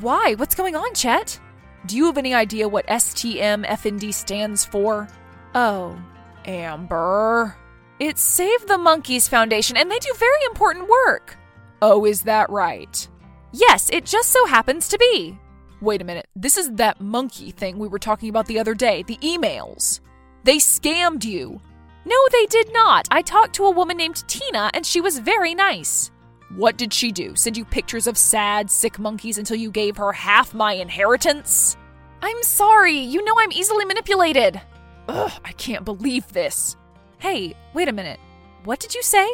Why? 0.00 0.34
What's 0.36 0.54
going 0.54 0.76
on, 0.76 0.94
Chet? 0.94 1.38
Do 1.86 1.96
you 1.96 2.06
have 2.06 2.16
any 2.16 2.32
idea 2.32 2.66
what 2.66 2.86
STM 2.86 3.64
F&D 3.68 4.10
stands 4.12 4.64
for? 4.64 5.06
Oh, 5.54 5.98
Amber. 6.46 7.56
It's 8.00 8.22
Save 8.22 8.66
the 8.66 8.78
Monkeys 8.78 9.28
Foundation, 9.28 9.76
and 9.76 9.90
they 9.90 9.98
do 9.98 10.12
very 10.18 10.44
important 10.46 10.88
work. 10.88 11.36
Oh, 11.82 12.06
is 12.06 12.22
that 12.22 12.48
right? 12.48 13.06
Yes, 13.52 13.90
it 13.90 14.06
just 14.06 14.30
so 14.30 14.46
happens 14.46 14.88
to 14.88 14.98
be. 14.98 15.38
Wait 15.82 16.00
a 16.00 16.04
minute. 16.04 16.26
This 16.34 16.56
is 16.56 16.70
that 16.72 17.02
monkey 17.02 17.50
thing 17.50 17.78
we 17.78 17.88
were 17.88 17.98
talking 17.98 18.30
about 18.30 18.46
the 18.46 18.58
other 18.58 18.74
day, 18.74 19.02
the 19.02 19.18
emails. 19.18 20.00
They 20.42 20.56
scammed 20.56 21.24
you. 21.24 21.60
No, 22.06 22.16
they 22.32 22.46
did 22.46 22.72
not. 22.72 23.06
I 23.10 23.20
talked 23.20 23.54
to 23.56 23.66
a 23.66 23.70
woman 23.70 23.98
named 23.98 24.26
Tina, 24.26 24.70
and 24.72 24.86
she 24.86 25.02
was 25.02 25.18
very 25.18 25.54
nice. 25.54 26.10
What 26.56 26.76
did 26.76 26.92
she 26.92 27.10
do? 27.10 27.34
Send 27.34 27.56
you 27.56 27.64
pictures 27.64 28.06
of 28.06 28.16
sad, 28.16 28.70
sick 28.70 28.98
monkeys 28.98 29.38
until 29.38 29.56
you 29.56 29.72
gave 29.72 29.96
her 29.96 30.12
half 30.12 30.54
my 30.54 30.72
inheritance? 30.74 31.76
I'm 32.22 32.40
sorry. 32.44 32.96
You 32.96 33.24
know 33.24 33.34
I'm 33.38 33.50
easily 33.50 33.84
manipulated. 33.84 34.60
Ugh, 35.08 35.32
I 35.44 35.52
can't 35.52 35.84
believe 35.84 36.32
this. 36.32 36.76
Hey, 37.18 37.54
wait 37.74 37.88
a 37.88 37.92
minute. 37.92 38.20
What 38.62 38.78
did 38.78 38.94
you 38.94 39.02
say? 39.02 39.28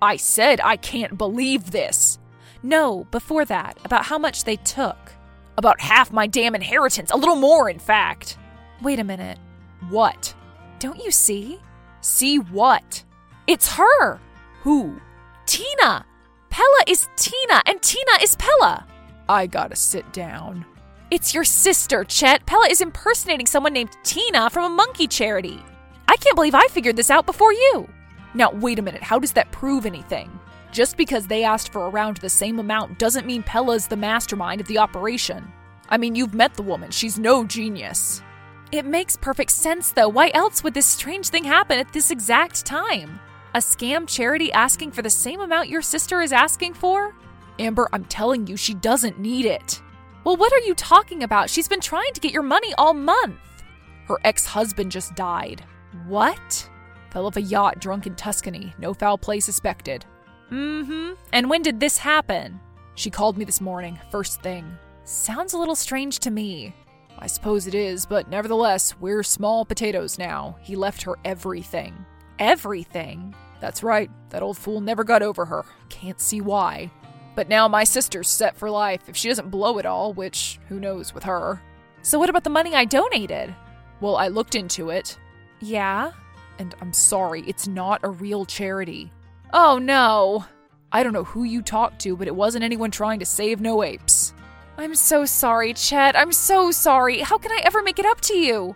I 0.00 0.16
said 0.16 0.60
I 0.60 0.76
can't 0.76 1.18
believe 1.18 1.70
this. 1.70 2.18
No, 2.62 3.04
before 3.10 3.44
that, 3.44 3.76
about 3.84 4.06
how 4.06 4.18
much 4.18 4.44
they 4.44 4.56
took. 4.56 5.12
About 5.58 5.80
half 5.80 6.10
my 6.10 6.26
damn 6.26 6.54
inheritance, 6.54 7.10
a 7.10 7.16
little 7.16 7.36
more, 7.36 7.68
in 7.68 7.78
fact. 7.78 8.38
Wait 8.80 8.98
a 8.98 9.04
minute. 9.04 9.38
What? 9.90 10.34
Don't 10.78 11.04
you 11.04 11.10
see? 11.10 11.60
See 12.00 12.38
what? 12.38 13.04
It's 13.46 13.74
her! 13.74 14.20
Who? 14.62 15.00
Tina! 15.44 16.06
Pela 16.52 16.84
is 16.86 17.08
Tina, 17.16 17.62
and 17.64 17.80
Tina 17.80 18.12
is 18.20 18.36
Pela! 18.36 18.86
I 19.26 19.46
gotta 19.46 19.74
sit 19.74 20.12
down. 20.12 20.66
It's 21.10 21.32
your 21.32 21.44
sister, 21.44 22.04
Chet. 22.04 22.44
Pela 22.44 22.68
is 22.68 22.82
impersonating 22.82 23.46
someone 23.46 23.72
named 23.72 23.96
Tina 24.02 24.50
from 24.50 24.64
a 24.70 24.74
monkey 24.74 25.06
charity. 25.06 25.64
I 26.08 26.16
can't 26.18 26.36
believe 26.36 26.54
I 26.54 26.66
figured 26.66 26.96
this 26.96 27.10
out 27.10 27.24
before 27.24 27.54
you. 27.54 27.88
Now, 28.34 28.50
wait 28.50 28.78
a 28.78 28.82
minute, 28.82 29.02
how 29.02 29.18
does 29.18 29.32
that 29.32 29.50
prove 29.50 29.86
anything? 29.86 30.30
Just 30.72 30.98
because 30.98 31.26
they 31.26 31.42
asked 31.42 31.72
for 31.72 31.88
around 31.88 32.18
the 32.18 32.28
same 32.28 32.58
amount 32.58 32.98
doesn't 32.98 33.26
mean 33.26 33.42
Pela's 33.42 33.86
the 33.86 33.96
mastermind 33.96 34.60
of 34.60 34.66
the 34.66 34.76
operation. 34.76 35.50
I 35.88 35.96
mean, 35.96 36.14
you've 36.14 36.34
met 36.34 36.52
the 36.52 36.62
woman, 36.62 36.90
she's 36.90 37.18
no 37.18 37.46
genius. 37.46 38.22
It 38.72 38.84
makes 38.84 39.16
perfect 39.16 39.52
sense, 39.52 39.90
though. 39.92 40.10
Why 40.10 40.30
else 40.34 40.62
would 40.62 40.74
this 40.74 40.84
strange 40.84 41.30
thing 41.30 41.44
happen 41.44 41.78
at 41.78 41.94
this 41.94 42.10
exact 42.10 42.66
time? 42.66 43.20
A 43.54 43.58
scam 43.58 44.08
charity 44.08 44.50
asking 44.50 44.92
for 44.92 45.02
the 45.02 45.10
same 45.10 45.40
amount 45.40 45.68
your 45.68 45.82
sister 45.82 46.22
is 46.22 46.32
asking 46.32 46.72
for? 46.72 47.14
Amber, 47.58 47.86
I'm 47.92 48.06
telling 48.06 48.46
you, 48.46 48.56
she 48.56 48.72
doesn't 48.72 49.18
need 49.18 49.44
it. 49.44 49.82
Well, 50.24 50.38
what 50.38 50.54
are 50.54 50.60
you 50.60 50.74
talking 50.74 51.22
about? 51.22 51.50
She's 51.50 51.68
been 51.68 51.80
trying 51.80 52.14
to 52.14 52.20
get 52.20 52.32
your 52.32 52.42
money 52.42 52.72
all 52.78 52.94
month. 52.94 53.36
Her 54.08 54.16
ex 54.24 54.46
husband 54.46 54.90
just 54.90 55.14
died. 55.16 55.62
What? 56.06 56.70
Fell 57.10 57.26
off 57.26 57.36
a 57.36 57.42
yacht 57.42 57.78
drunk 57.78 58.06
in 58.06 58.14
Tuscany. 58.14 58.72
No 58.78 58.94
foul 58.94 59.18
play 59.18 59.38
suspected. 59.38 60.06
Mm 60.50 60.86
hmm. 60.86 61.12
And 61.34 61.50
when 61.50 61.60
did 61.60 61.78
this 61.78 61.98
happen? 61.98 62.58
She 62.94 63.10
called 63.10 63.36
me 63.36 63.44
this 63.44 63.60
morning, 63.60 63.98
first 64.10 64.40
thing. 64.40 64.78
Sounds 65.04 65.52
a 65.52 65.58
little 65.58 65.76
strange 65.76 66.20
to 66.20 66.30
me. 66.30 66.74
I 67.18 67.26
suppose 67.26 67.66
it 67.66 67.74
is, 67.74 68.06
but 68.06 68.30
nevertheless, 68.30 68.98
we're 68.98 69.22
small 69.22 69.66
potatoes 69.66 70.18
now. 70.18 70.56
He 70.62 70.74
left 70.74 71.02
her 71.02 71.16
everything. 71.22 71.94
Everything? 72.42 73.36
That's 73.60 73.84
right. 73.84 74.10
That 74.30 74.42
old 74.42 74.58
fool 74.58 74.80
never 74.80 75.04
got 75.04 75.22
over 75.22 75.44
her. 75.44 75.64
Can't 75.88 76.20
see 76.20 76.40
why. 76.40 76.90
But 77.36 77.48
now 77.48 77.68
my 77.68 77.84
sister's 77.84 78.26
set 78.26 78.56
for 78.56 78.68
life 78.68 79.08
if 79.08 79.16
she 79.16 79.28
doesn't 79.28 79.52
blow 79.52 79.78
it 79.78 79.86
all, 79.86 80.12
which 80.12 80.58
who 80.68 80.80
knows 80.80 81.14
with 81.14 81.22
her. 81.22 81.62
So, 82.02 82.18
what 82.18 82.28
about 82.28 82.42
the 82.42 82.50
money 82.50 82.74
I 82.74 82.84
donated? 82.84 83.54
Well, 84.00 84.16
I 84.16 84.26
looked 84.26 84.56
into 84.56 84.90
it. 84.90 85.16
Yeah? 85.60 86.10
And 86.58 86.74
I'm 86.80 86.92
sorry, 86.92 87.42
it's 87.42 87.68
not 87.68 88.00
a 88.02 88.10
real 88.10 88.44
charity. 88.44 89.12
Oh 89.52 89.78
no! 89.78 90.44
I 90.90 91.04
don't 91.04 91.12
know 91.12 91.22
who 91.22 91.44
you 91.44 91.62
talked 91.62 92.00
to, 92.00 92.16
but 92.16 92.26
it 92.26 92.34
wasn't 92.34 92.64
anyone 92.64 92.90
trying 92.90 93.20
to 93.20 93.24
save 93.24 93.60
no 93.60 93.84
apes. 93.84 94.34
I'm 94.76 94.96
so 94.96 95.24
sorry, 95.24 95.74
Chet. 95.74 96.18
I'm 96.18 96.32
so 96.32 96.72
sorry. 96.72 97.20
How 97.20 97.38
can 97.38 97.52
I 97.52 97.60
ever 97.62 97.82
make 97.82 98.00
it 98.00 98.06
up 98.06 98.20
to 98.22 98.34
you? 98.34 98.74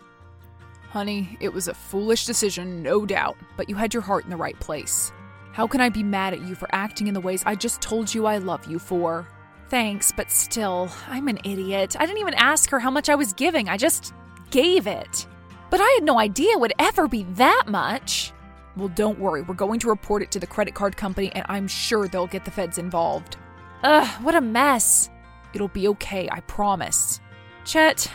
Honey, 0.91 1.37
it 1.41 1.53
was 1.53 1.69
a 1.69 1.75
foolish 1.75 2.27
decision, 2.27 2.83
no 2.83 3.05
doubt, 3.05 3.37
but 3.57 3.69
you 3.69 3.75
had 3.75 3.93
your 3.93 4.03
heart 4.03 4.25
in 4.25 4.31
the 4.31 4.37
right 4.37 4.59
place. 4.61 5.13
How 5.53 5.67
can 5.67 5.81
I 5.81 5.89
be 5.89 6.03
mad 6.03 6.33
at 6.33 6.43
you 6.43 6.55
for 6.55 6.69
acting 6.73 7.07
in 7.07 7.15
the 7.15 7.21
ways 7.21 7.43
I 7.45 7.55
just 7.55 7.81
told 7.81 8.15
you 8.15 8.27
I 8.27 8.39
love 8.39 8.67
you 8.67 8.79
for? 8.79 9.27
Thanks, 9.69 10.13
but 10.13 10.31
still, 10.31 10.91
I'm 11.09 11.29
an 11.29 11.41
idiot. 11.45 11.97
I 11.99 12.07
didn't 12.07 12.21
even 12.21 12.35
ask 12.35 12.71
her 12.71 12.79
how 12.79 12.91
much 12.91 13.09
I 13.09 13.15
was 13.15 13.33
giving, 13.33 13.69
I 13.69 13.77
just 13.77 14.15
gave 14.51 14.87
it. 14.87 15.27
But 15.71 15.81
I 15.81 15.91
had 15.91 16.05
no 16.05 16.19
idea 16.19 16.53
it 16.53 16.61
would 16.61 16.75
ever 16.79 17.09
be 17.09 17.25
that 17.35 17.65
much. 17.67 18.33
Well, 18.77 18.89
don't 18.89 19.19
worry, 19.19 19.43
we're 19.43 19.55
going 19.55 19.81
to 19.81 19.89
report 19.89 20.23
it 20.23 20.31
to 20.33 20.39
the 20.39 20.47
credit 20.47 20.75
card 20.75 20.97
company, 20.97 21.33
and 21.35 21.45
I'm 21.49 21.67
sure 21.67 22.07
they'll 22.07 22.27
get 22.27 22.45
the 22.45 22.51
feds 22.51 22.79
involved. 22.79 23.37
Ugh, 23.83 24.23
what 24.23 24.35
a 24.35 24.41
mess. 24.41 25.11
It'll 25.53 25.69
be 25.69 25.89
okay, 25.89 26.29
I 26.31 26.41
promise. 26.41 27.21
Chet, 27.65 28.11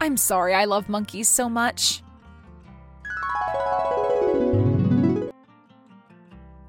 I'm 0.00 0.16
sorry 0.16 0.54
I 0.54 0.64
love 0.64 0.88
monkeys 0.88 1.28
so 1.28 1.48
much. 1.48 2.02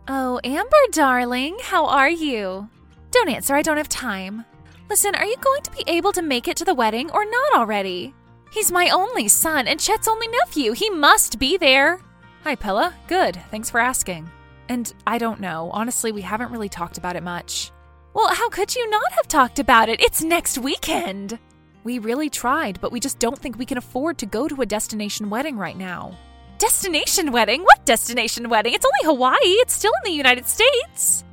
Oh, 0.08 0.40
Amber, 0.44 0.76
darling, 0.92 1.58
how 1.62 1.86
are 1.86 2.10
you? 2.10 2.70
Don't 3.12 3.30
answer, 3.30 3.56
I 3.56 3.62
don't 3.62 3.78
have 3.78 3.90
time. 3.90 4.46
Listen, 4.90 5.16
are 5.16 5.26
you 5.26 5.36
going 5.38 5.62
to 5.64 5.72
be 5.72 5.84
able 5.88 6.12
to 6.14 6.22
make 6.22 6.48
it 6.48 6.56
to 6.58 6.66
the 6.66 6.74
wedding 6.74 7.12
or 7.12 7.26
not 7.26 7.54
already? 7.56 8.14
He's 8.52 8.72
my 8.72 8.90
only 8.90 9.28
son 9.28 9.68
and 9.68 9.80
Chet's 9.80 10.08
only 10.08 10.28
nephew. 10.28 10.72
He 10.72 10.90
must 10.90 11.40
be 11.40 11.58
there. 11.58 12.00
Hi, 12.44 12.56
Pela. 12.56 12.94
Good. 13.08 13.40
Thanks 13.52 13.70
for 13.70 13.80
asking. 13.80 14.30
And 14.70 14.94
I 15.06 15.18
don't 15.18 15.42
know. 15.42 15.70
Honestly, 15.74 16.12
we 16.12 16.22
haven't 16.22 16.52
really 16.52 16.70
talked 16.70 16.98
about 16.98 17.16
it 17.16 17.24
much. 17.24 17.72
Well, 18.14 18.34
how 18.34 18.50
could 18.50 18.76
you 18.76 18.90
not 18.90 19.12
have 19.12 19.28
talked 19.28 19.60
about 19.60 19.90
it? 19.90 20.02
It's 20.02 20.24
next 20.24 20.58
weekend. 20.58 21.38
We 21.84 22.00
really 22.00 22.30
tried, 22.30 22.80
but 22.82 22.92
we 22.92 23.00
just 23.00 23.20
don't 23.20 23.38
think 23.38 23.58
we 23.58 23.66
can 23.66 23.78
afford 23.78 24.18
to 24.20 24.26
go 24.26 24.48
to 24.48 24.62
a 24.62 24.66
destination 24.66 25.30
wedding 25.30 25.58
right 25.58 25.78
now. 25.78 26.18
Destination 26.58 27.32
wedding? 27.32 27.64
What 27.64 27.86
destination 27.86 28.50
wedding? 28.50 28.74
It's 28.74 28.86
only 28.86 29.14
Hawaii. 29.14 29.38
It's 29.62 29.74
still 29.74 29.92
in 30.04 30.12
the 30.12 30.18
United 30.18 30.48
States. 30.48 31.24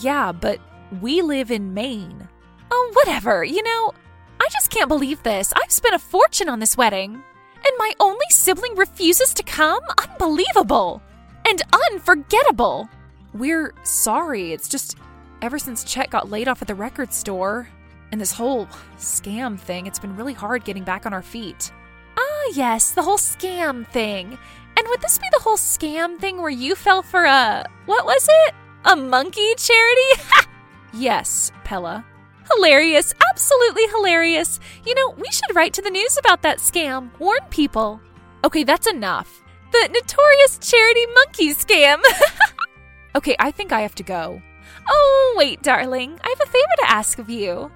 Yeah, 0.00 0.32
but 0.32 0.58
we 1.00 1.22
live 1.22 1.50
in 1.50 1.72
Maine. 1.74 2.28
Oh, 2.70 2.90
whatever. 2.94 3.44
You 3.44 3.62
know, 3.62 3.92
I 4.40 4.48
just 4.52 4.70
can't 4.70 4.88
believe 4.88 5.22
this. 5.22 5.52
I've 5.54 5.70
spent 5.70 5.94
a 5.94 5.98
fortune 5.98 6.48
on 6.48 6.58
this 6.58 6.76
wedding. 6.76 7.14
And 7.14 7.74
my 7.78 7.92
only 8.00 8.26
sibling 8.30 8.74
refuses 8.74 9.32
to 9.34 9.42
come? 9.44 9.82
Unbelievable. 9.98 11.00
And 11.46 11.62
unforgettable. 11.90 12.88
We're 13.34 13.74
sorry. 13.84 14.52
It's 14.52 14.68
just 14.68 14.96
ever 15.42 15.58
since 15.58 15.84
Chet 15.84 16.10
got 16.10 16.30
laid 16.30 16.48
off 16.48 16.60
at 16.60 16.68
the 16.68 16.74
record 16.74 17.12
store 17.12 17.68
and 18.10 18.20
this 18.20 18.32
whole 18.32 18.66
scam 18.98 19.58
thing, 19.58 19.86
it's 19.86 19.98
been 19.98 20.16
really 20.16 20.34
hard 20.34 20.64
getting 20.64 20.84
back 20.84 21.06
on 21.06 21.14
our 21.14 21.22
feet. 21.22 21.72
Ah, 22.18 22.50
yes, 22.52 22.92
the 22.92 23.02
whole 23.02 23.16
scam 23.16 23.86
thing. 23.86 24.38
And 24.82 24.88
would 24.88 25.00
this 25.00 25.16
be 25.16 25.28
the 25.30 25.38
whole 25.44 25.56
scam 25.56 26.18
thing 26.18 26.42
where 26.42 26.50
you 26.50 26.74
fell 26.74 27.02
for 27.02 27.22
a. 27.22 27.64
what 27.86 28.04
was 28.04 28.28
it? 28.28 28.54
A 28.84 28.96
monkey 28.96 29.54
charity? 29.54 30.22
yes, 30.92 31.52
Pela. 31.62 32.04
Hilarious, 32.52 33.14
absolutely 33.30 33.86
hilarious. 33.94 34.58
You 34.84 34.96
know, 34.96 35.10
we 35.10 35.30
should 35.30 35.54
write 35.54 35.72
to 35.74 35.82
the 35.82 35.90
news 35.90 36.18
about 36.18 36.42
that 36.42 36.58
scam, 36.58 37.16
warn 37.20 37.38
people. 37.48 38.00
Okay, 38.42 38.64
that's 38.64 38.88
enough. 38.88 39.44
The 39.70 39.88
notorious 39.92 40.58
charity 40.58 41.06
monkey 41.14 41.54
scam. 41.54 42.00
okay, 43.14 43.36
I 43.38 43.52
think 43.52 43.70
I 43.70 43.82
have 43.82 43.94
to 43.94 44.02
go. 44.02 44.42
Oh, 44.88 45.34
wait, 45.38 45.62
darling. 45.62 46.18
I 46.24 46.28
have 46.28 46.40
a 46.40 46.50
favor 46.50 46.76
to 46.78 46.90
ask 46.90 47.20
of 47.20 47.30
you. 47.30 47.70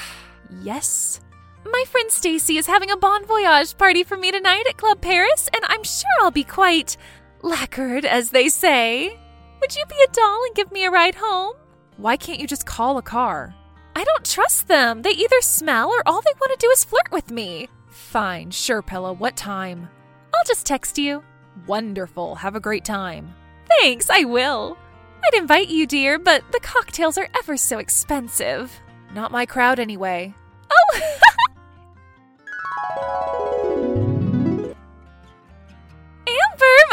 yes? 0.60 1.22
My 1.64 1.84
friend 1.86 2.10
Stacy 2.10 2.56
is 2.56 2.66
having 2.66 2.90
a 2.90 2.96
bon 2.96 3.26
voyage 3.26 3.76
party 3.76 4.02
for 4.02 4.16
me 4.16 4.32
tonight 4.32 4.64
at 4.68 4.76
Club 4.76 5.00
Paris, 5.00 5.48
and 5.52 5.62
I'm 5.68 5.82
sure 5.84 6.08
I'll 6.22 6.30
be 6.30 6.44
quite 6.44 6.96
lacquered, 7.42 8.04
as 8.04 8.30
they 8.30 8.48
say. 8.48 9.18
Would 9.60 9.76
you 9.76 9.84
be 9.86 9.96
a 10.08 10.12
doll 10.12 10.44
and 10.46 10.54
give 10.54 10.72
me 10.72 10.84
a 10.84 10.90
ride 10.90 11.16
home? 11.16 11.54
Why 11.98 12.16
can't 12.16 12.40
you 12.40 12.46
just 12.46 12.64
call 12.64 12.96
a 12.96 13.02
car? 13.02 13.54
I 13.94 14.04
don't 14.04 14.24
trust 14.24 14.68
them. 14.68 15.02
They 15.02 15.10
either 15.10 15.40
smell 15.42 15.90
or 15.90 16.02
all 16.06 16.22
they 16.22 16.32
want 16.40 16.58
to 16.58 16.66
do 16.66 16.70
is 16.70 16.84
flirt 16.84 17.10
with 17.12 17.30
me. 17.30 17.68
Fine, 17.88 18.52
sure, 18.52 18.80
Pela. 18.80 19.12
What 19.12 19.36
time? 19.36 19.90
I'll 20.34 20.44
just 20.46 20.64
text 20.64 20.96
you. 20.96 21.22
Wonderful. 21.66 22.36
Have 22.36 22.56
a 22.56 22.60
great 22.60 22.84
time. 22.84 23.34
Thanks, 23.68 24.08
I 24.08 24.24
will. 24.24 24.78
I'd 25.22 25.38
invite 25.38 25.68
you, 25.68 25.86
dear, 25.86 26.18
but 26.18 26.42
the 26.52 26.60
cocktails 26.60 27.18
are 27.18 27.28
ever 27.36 27.56
so 27.58 27.78
expensive. 27.78 28.80
Not 29.12 29.32
my 29.32 29.44
crowd, 29.44 29.78
anyway. 29.78 30.34
Oh! 30.72 31.00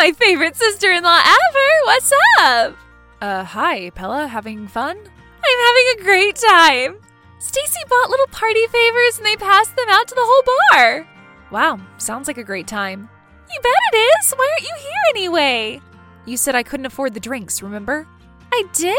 my 0.08 0.14
favorite 0.14 0.56
sister 0.56 0.90
in 0.92 1.04
law 1.04 1.20
ever. 1.20 1.68
What's 1.84 2.12
up? 2.40 2.78
Uh, 3.20 3.44
hi, 3.44 3.90
Pela. 3.90 4.28
Having 4.28 4.70
fun? 4.70 4.98
I'm 4.98 5.66
having 5.68 5.86
a 6.00 6.04
great 6.04 6.36
time. 6.38 6.98
Stacy 7.40 7.80
bought 7.90 8.10
little 8.10 8.28
party 8.28 8.66
favors 8.68 9.18
and 9.18 9.26
they 9.26 9.36
passed 9.36 9.76
them 9.76 9.88
out 9.90 10.08
to 10.08 10.16
the 10.16 10.24
whole 10.24 10.44
bar. 10.72 11.08
Wow, 11.52 11.80
sounds 11.98 12.28
like 12.28 12.38
a 12.38 12.44
great 12.44 12.68
time. 12.68 13.10
You 13.52 13.60
bet 13.62 13.74
it 13.94 13.98
is. 13.98 14.32
Why 14.32 14.50
aren't 14.50 14.70
you 14.70 14.76
here 14.80 14.92
anyway? 15.10 15.82
You 16.26 16.38
said 16.38 16.56
I 16.56 16.64
couldn't 16.64 16.86
afford 16.86 17.14
the 17.14 17.20
drinks, 17.20 17.62
remember? 17.62 18.08
I 18.54 18.64
did? 18.72 18.96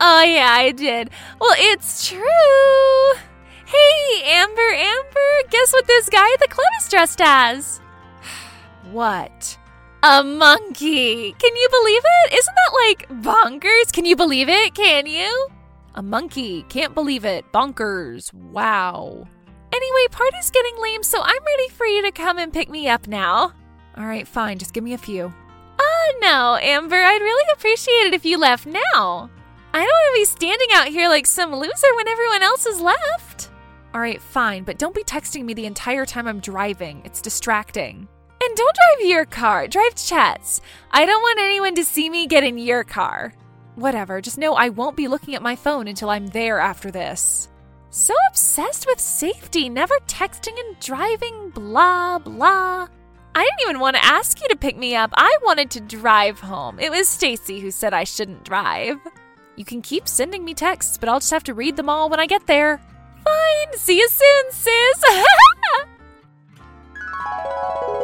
Oh, 0.00 0.22
yeah, 0.22 0.48
I 0.52 0.72
did. 0.72 1.10
Well, 1.38 1.54
it's 1.58 2.08
true. 2.08 3.20
Hey, 3.66 4.22
Amber, 4.24 4.72
Amber, 4.72 5.50
guess 5.50 5.74
what 5.74 5.86
this 5.86 6.08
guy 6.08 6.32
at 6.32 6.40
the 6.40 6.48
club 6.48 6.66
is 6.80 6.88
dressed 6.88 7.20
as? 7.22 7.80
What? 8.90 9.58
A 10.02 10.22
monkey. 10.22 11.32
Can 11.32 11.56
you 11.56 11.68
believe 11.70 12.02
it? 12.04 12.34
Isn't 12.34 12.54
that 12.54 12.72
like 12.86 13.08
bonkers? 13.22 13.92
Can 13.92 14.04
you 14.04 14.14
believe 14.14 14.48
it? 14.48 14.74
Can 14.74 15.06
you? 15.06 15.48
A 15.94 16.02
monkey. 16.02 16.64
Can't 16.68 16.94
believe 16.94 17.24
it. 17.24 17.50
Bonkers. 17.52 18.32
Wow. 18.32 19.26
Anyway, 19.72 20.06
party's 20.10 20.50
getting 20.50 20.80
lame, 20.80 21.02
so 21.02 21.20
I'm 21.22 21.44
ready 21.44 21.68
for 21.70 21.86
you 21.86 22.02
to 22.02 22.12
come 22.12 22.38
and 22.38 22.52
pick 22.52 22.68
me 22.68 22.88
up 22.88 23.08
now. 23.08 23.52
All 23.96 24.06
right, 24.06 24.28
fine. 24.28 24.58
Just 24.58 24.74
give 24.74 24.84
me 24.84 24.92
a 24.92 24.98
few. 24.98 25.32
Oh, 25.78 26.18
no, 26.20 26.56
Amber. 26.62 27.02
I'd 27.02 27.22
really 27.22 27.52
appreciate 27.54 28.06
it 28.06 28.14
if 28.14 28.24
you 28.24 28.38
left 28.38 28.66
now. 28.66 29.30
I 29.72 29.78
don't 29.78 29.88
want 29.88 30.14
to 30.14 30.20
be 30.20 30.24
standing 30.24 30.68
out 30.74 30.88
here 30.88 31.08
like 31.08 31.26
some 31.26 31.54
loser 31.54 31.94
when 31.96 32.08
everyone 32.08 32.42
else 32.42 32.64
has 32.66 32.80
left. 32.80 33.50
All 33.92 34.00
right, 34.00 34.20
fine, 34.20 34.62
but 34.62 34.78
don't 34.78 34.94
be 34.94 35.04
texting 35.04 35.44
me 35.44 35.54
the 35.54 35.66
entire 35.66 36.06
time 36.06 36.28
I'm 36.28 36.40
driving. 36.40 37.02
It's 37.04 37.20
distracting. 37.20 38.08
And 38.46 38.56
don't 38.56 38.76
drive 38.76 39.08
your 39.08 39.24
car, 39.24 39.66
drive 39.66 39.96
Chet's. 39.96 40.60
I 40.92 41.04
don't 41.04 41.20
want 41.20 41.40
anyone 41.40 41.74
to 41.74 41.84
see 41.84 42.08
me 42.08 42.28
get 42.28 42.44
in 42.44 42.58
your 42.58 42.84
car. 42.84 43.34
Whatever, 43.74 44.20
just 44.20 44.38
know 44.38 44.54
I 44.54 44.68
won't 44.68 44.96
be 44.96 45.08
looking 45.08 45.34
at 45.34 45.42
my 45.42 45.56
phone 45.56 45.88
until 45.88 46.10
I'm 46.10 46.28
there 46.28 46.60
after 46.60 46.92
this. 46.92 47.48
So 47.90 48.14
obsessed 48.30 48.86
with 48.86 49.00
safety, 49.00 49.68
never 49.68 49.96
texting 50.06 50.56
and 50.60 50.78
driving, 50.78 51.50
blah, 51.50 52.20
blah. 52.20 52.86
I 53.34 53.42
didn't 53.42 53.62
even 53.62 53.80
want 53.80 53.96
to 53.96 54.04
ask 54.04 54.40
you 54.40 54.46
to 54.48 54.56
pick 54.56 54.76
me 54.76 54.94
up. 54.94 55.10
I 55.14 55.36
wanted 55.42 55.72
to 55.72 55.80
drive 55.80 56.38
home. 56.38 56.78
It 56.78 56.92
was 56.92 57.08
Stacy 57.08 57.58
who 57.58 57.72
said 57.72 57.92
I 57.92 58.04
shouldn't 58.04 58.44
drive. 58.44 58.98
You 59.56 59.64
can 59.64 59.82
keep 59.82 60.06
sending 60.06 60.44
me 60.44 60.54
texts, 60.54 60.98
but 60.98 61.08
I'll 61.08 61.18
just 61.18 61.32
have 61.32 61.44
to 61.44 61.54
read 61.54 61.74
them 61.74 61.88
all 61.88 62.08
when 62.08 62.20
I 62.20 62.26
get 62.26 62.46
there. 62.46 62.80
Fine. 63.24 63.76
See 63.76 63.98
you 63.98 64.08
soon, 64.08 64.52
sis. 64.52 65.02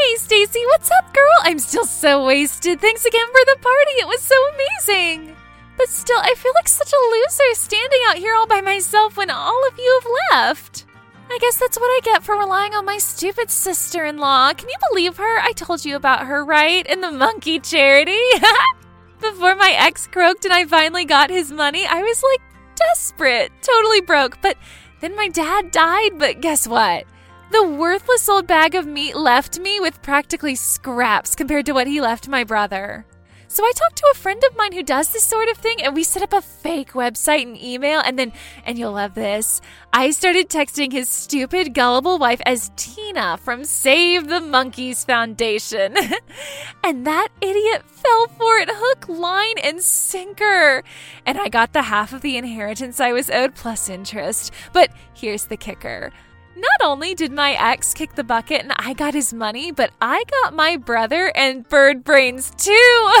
hey, 0.00 0.16
Stacy, 0.16 0.60
what's 0.66 0.90
up, 0.90 1.12
girl? 1.12 1.36
I'm 1.42 1.58
still 1.58 1.84
so 1.84 2.24
wasted. 2.24 2.80
Thanks 2.80 3.04
again 3.04 3.26
for 3.26 3.44
the 3.44 3.58
party. 3.60 3.90
It 4.00 4.08
was 4.08 4.22
so 4.22 4.34
amazing. 4.54 5.36
But 5.76 5.88
still, 5.88 6.18
I 6.18 6.34
feel 6.36 6.52
like 6.54 6.68
such 6.68 6.92
a 6.92 7.10
loser 7.10 7.54
standing 7.54 8.00
out 8.08 8.16
here 8.16 8.34
all 8.34 8.46
by 8.46 8.60
myself 8.60 9.16
when 9.16 9.30
all 9.30 9.66
of 9.68 9.78
you 9.78 10.00
have 10.02 10.12
left. 10.32 10.86
I 11.30 11.38
guess 11.40 11.58
that's 11.58 11.78
what 11.78 11.86
I 11.86 12.00
get 12.02 12.22
for 12.22 12.36
relying 12.36 12.74
on 12.74 12.84
my 12.84 12.98
stupid 12.98 13.50
sister 13.50 14.04
in 14.04 14.18
law. 14.18 14.52
Can 14.52 14.68
you 14.68 14.76
believe 14.90 15.16
her? 15.16 15.38
I 15.40 15.52
told 15.52 15.84
you 15.84 15.96
about 15.96 16.26
her, 16.26 16.44
right? 16.44 16.86
In 16.86 17.00
the 17.00 17.12
monkey 17.12 17.60
charity. 17.60 18.20
Before 19.20 19.54
my 19.54 19.74
ex 19.78 20.06
croaked 20.06 20.44
and 20.44 20.54
I 20.54 20.64
finally 20.64 21.04
got 21.04 21.30
his 21.30 21.52
money, 21.52 21.86
I 21.86 22.02
was 22.02 22.22
like 22.22 22.40
desperate, 22.74 23.52
totally 23.60 24.00
broke. 24.00 24.38
But 24.40 24.56
then 25.00 25.14
my 25.14 25.28
dad 25.28 25.70
died. 25.70 26.18
But 26.18 26.40
guess 26.40 26.66
what? 26.66 27.04
The 27.50 27.66
worthless 27.66 28.28
old 28.28 28.46
bag 28.46 28.76
of 28.76 28.86
meat 28.86 29.16
left 29.16 29.58
me 29.58 29.80
with 29.80 30.02
practically 30.02 30.54
scraps 30.54 31.34
compared 31.34 31.66
to 31.66 31.72
what 31.72 31.88
he 31.88 32.00
left 32.00 32.28
my 32.28 32.44
brother. 32.44 33.04
So 33.48 33.64
I 33.64 33.72
talked 33.74 33.96
to 33.96 34.10
a 34.12 34.16
friend 34.16 34.40
of 34.48 34.56
mine 34.56 34.70
who 34.70 34.84
does 34.84 35.08
this 35.08 35.24
sort 35.24 35.48
of 35.48 35.56
thing, 35.56 35.82
and 35.82 35.92
we 35.92 36.04
set 36.04 36.22
up 36.22 36.32
a 36.32 36.40
fake 36.40 36.92
website 36.92 37.42
and 37.42 37.60
email. 37.60 37.98
And 37.98 38.16
then, 38.16 38.32
and 38.64 38.78
you'll 38.78 38.92
love 38.92 39.14
this, 39.14 39.60
I 39.92 40.12
started 40.12 40.48
texting 40.48 40.92
his 40.92 41.08
stupid, 41.08 41.74
gullible 41.74 42.20
wife 42.20 42.40
as 42.46 42.70
Tina 42.76 43.36
from 43.38 43.64
Save 43.64 44.28
the 44.28 44.40
Monkeys 44.40 45.04
Foundation. 45.04 45.96
and 46.84 47.04
that 47.04 47.30
idiot 47.40 47.82
fell 47.84 48.28
for 48.28 48.58
it 48.58 48.68
hook, 48.72 49.08
line, 49.08 49.58
and 49.64 49.82
sinker. 49.82 50.84
And 51.26 51.36
I 51.36 51.48
got 51.48 51.72
the 51.72 51.82
half 51.82 52.12
of 52.12 52.20
the 52.20 52.36
inheritance 52.36 53.00
I 53.00 53.10
was 53.10 53.28
owed 53.28 53.56
plus 53.56 53.88
interest. 53.88 54.52
But 54.72 54.92
here's 55.12 55.46
the 55.46 55.56
kicker. 55.56 56.12
Not 56.56 56.80
only 56.82 57.14
did 57.14 57.32
my 57.32 57.52
ex 57.52 57.94
kick 57.94 58.14
the 58.14 58.24
bucket 58.24 58.62
and 58.62 58.72
I 58.76 58.92
got 58.92 59.14
his 59.14 59.32
money, 59.32 59.72
but 59.72 59.92
I 60.00 60.24
got 60.42 60.54
my 60.54 60.76
brother 60.76 61.32
and 61.34 61.68
bird 61.68 62.04
brains 62.04 62.52
too. 62.56 63.12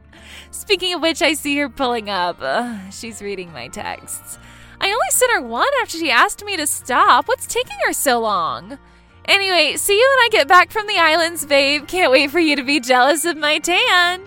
Speaking 0.50 0.94
of 0.94 1.02
which, 1.02 1.22
I 1.22 1.34
see 1.34 1.56
her 1.58 1.68
pulling 1.68 2.08
up. 2.08 2.40
she's 2.92 3.22
reading 3.22 3.52
my 3.52 3.68
texts. 3.68 4.38
I 4.80 4.86
only 4.86 5.10
sent 5.10 5.32
her 5.32 5.42
one 5.42 5.66
after 5.82 5.98
she 5.98 6.10
asked 6.10 6.44
me 6.44 6.56
to 6.56 6.66
stop. 6.66 7.26
What's 7.26 7.46
taking 7.46 7.76
her 7.86 7.92
so 7.92 8.20
long? 8.20 8.78
Anyway, 9.24 9.76
see 9.76 9.98
you 9.98 10.16
when 10.16 10.24
I 10.24 10.28
get 10.30 10.48
back 10.48 10.70
from 10.70 10.86
the 10.86 10.96
islands, 10.96 11.44
babe. 11.44 11.86
Can't 11.86 12.12
wait 12.12 12.30
for 12.30 12.38
you 12.38 12.56
to 12.56 12.62
be 12.62 12.80
jealous 12.80 13.24
of 13.24 13.36
my 13.36 13.58
tan. 13.58 14.22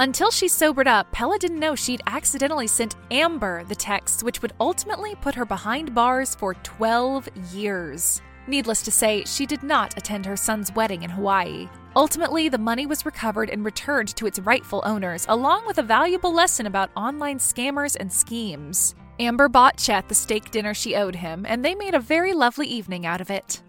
Until 0.00 0.30
she 0.30 0.48
sobered 0.48 0.88
up, 0.88 1.12
Pela 1.12 1.38
didn't 1.38 1.58
know 1.58 1.74
she'd 1.74 2.00
accidentally 2.06 2.66
sent 2.66 2.96
Amber 3.10 3.64
the 3.64 3.74
text, 3.74 4.22
which 4.22 4.40
would 4.40 4.54
ultimately 4.58 5.14
put 5.16 5.34
her 5.34 5.44
behind 5.44 5.94
bars 5.94 6.34
for 6.34 6.54
12 6.54 7.28
years. 7.52 8.22
Needless 8.46 8.80
to 8.84 8.90
say, 8.90 9.24
she 9.26 9.44
did 9.44 9.62
not 9.62 9.98
attend 9.98 10.24
her 10.24 10.38
son's 10.38 10.72
wedding 10.72 11.02
in 11.02 11.10
Hawaii. 11.10 11.68
Ultimately, 11.94 12.48
the 12.48 12.56
money 12.56 12.86
was 12.86 13.04
recovered 13.04 13.50
and 13.50 13.62
returned 13.62 14.16
to 14.16 14.24
its 14.26 14.38
rightful 14.38 14.82
owners, 14.86 15.26
along 15.28 15.66
with 15.66 15.76
a 15.76 15.82
valuable 15.82 16.32
lesson 16.32 16.64
about 16.64 16.88
online 16.96 17.38
scammers 17.38 17.94
and 18.00 18.10
schemes. 18.10 18.94
Amber 19.18 19.50
bought 19.50 19.76
Chet 19.76 20.08
the 20.08 20.14
steak 20.14 20.50
dinner 20.50 20.72
she 20.72 20.96
owed 20.96 21.16
him, 21.16 21.44
and 21.46 21.62
they 21.62 21.74
made 21.74 21.92
a 21.92 22.00
very 22.00 22.32
lovely 22.32 22.66
evening 22.66 23.04
out 23.04 23.20
of 23.20 23.28
it. 23.28 23.62